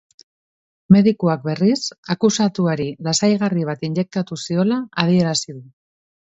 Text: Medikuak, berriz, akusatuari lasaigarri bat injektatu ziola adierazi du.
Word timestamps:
Medikuak, 0.95 1.43
berriz, 1.49 1.77
akusatuari 2.15 2.89
lasaigarri 3.09 3.69
bat 3.71 3.87
injektatu 3.91 4.41
ziola 4.47 4.83
adierazi 5.07 5.59
du. 5.59 5.65